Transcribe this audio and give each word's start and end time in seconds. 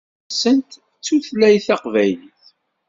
Afud-nsent 0.03 0.71
d 0.99 1.01
tutlayt 1.05 1.65
taqbaylit. 1.67 2.43